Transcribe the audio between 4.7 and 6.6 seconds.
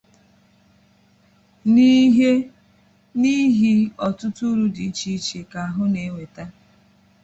dị iche nke ahụ na-eweta